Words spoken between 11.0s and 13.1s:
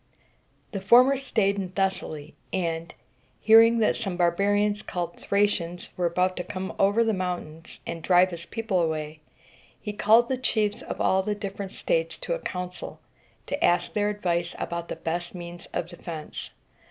the different states to a council,